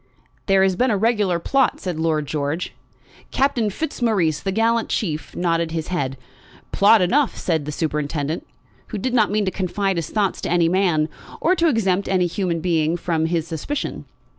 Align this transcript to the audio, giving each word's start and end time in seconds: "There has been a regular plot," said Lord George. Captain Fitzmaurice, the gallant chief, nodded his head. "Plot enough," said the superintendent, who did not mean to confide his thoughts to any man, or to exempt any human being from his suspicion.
"There 0.47 0.63
has 0.63 0.75
been 0.75 0.89
a 0.89 0.97
regular 0.97 1.37
plot," 1.37 1.79
said 1.79 1.99
Lord 1.99 2.25
George. 2.25 2.73
Captain 3.29 3.69
Fitzmaurice, 3.69 4.39
the 4.39 4.51
gallant 4.51 4.89
chief, 4.89 5.35
nodded 5.35 5.69
his 5.69 5.89
head. 5.89 6.17
"Plot 6.71 7.03
enough," 7.03 7.37
said 7.37 7.65
the 7.65 7.71
superintendent, 7.71 8.43
who 8.87 8.97
did 8.97 9.13
not 9.13 9.29
mean 9.29 9.45
to 9.45 9.51
confide 9.51 9.97
his 9.97 10.09
thoughts 10.09 10.41
to 10.41 10.49
any 10.49 10.67
man, 10.69 11.07
or 11.39 11.53
to 11.55 11.67
exempt 11.67 12.09
any 12.09 12.25
human 12.25 12.61
being 12.61 12.97
from 12.97 13.27
his 13.27 13.45
suspicion. 13.47 14.05